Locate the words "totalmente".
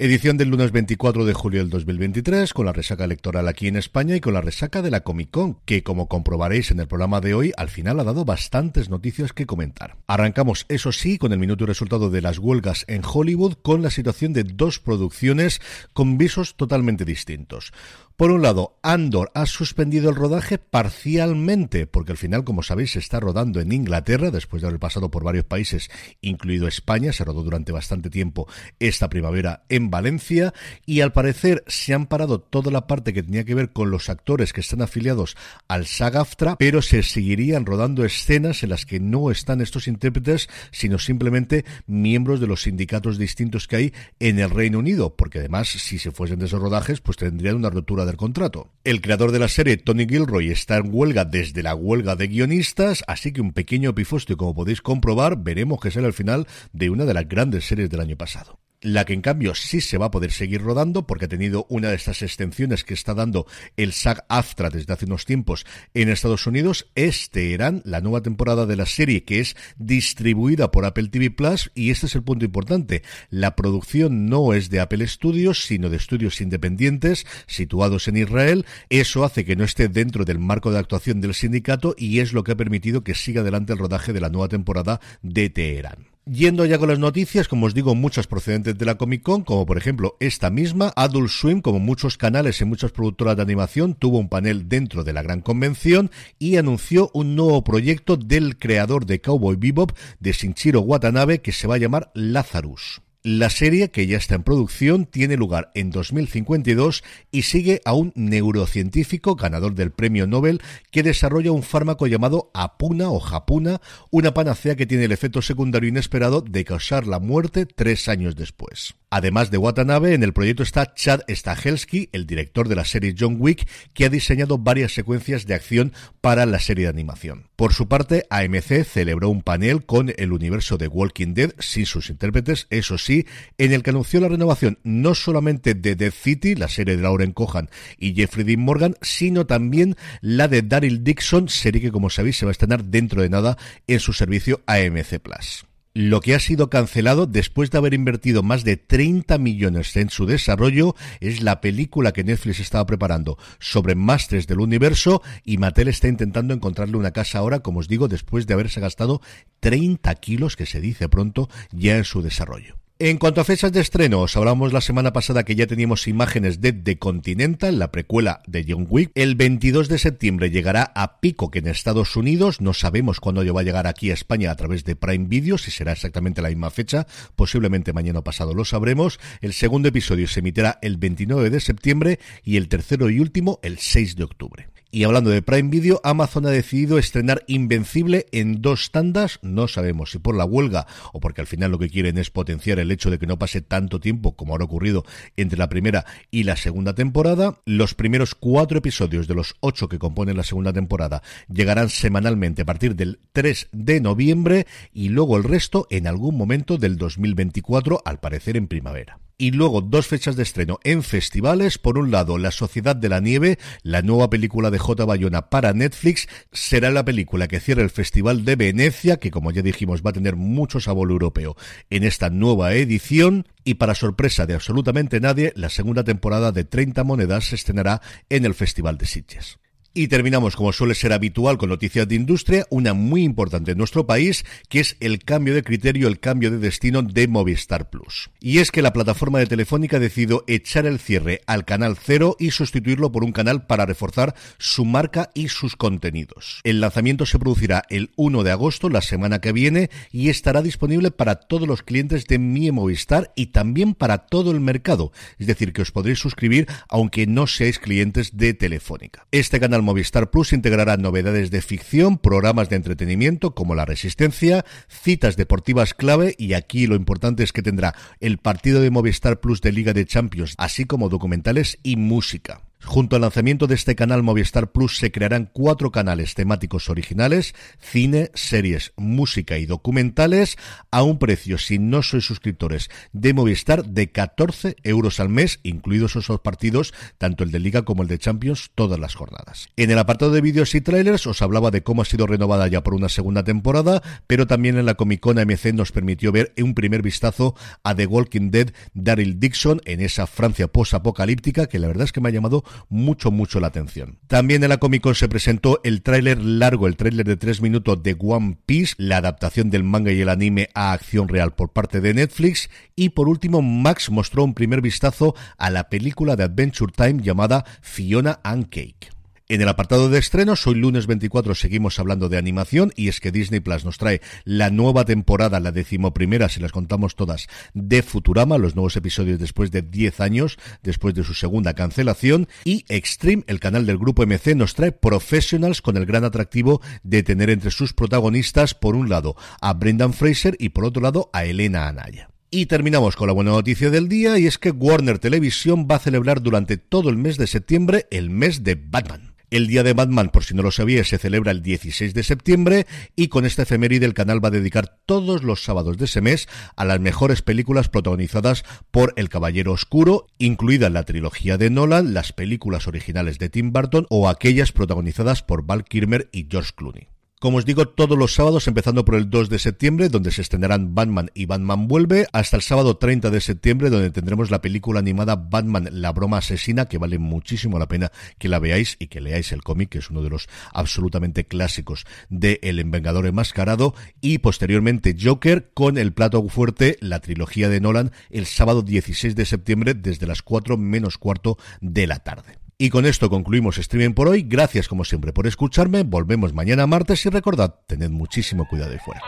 16.56-17.04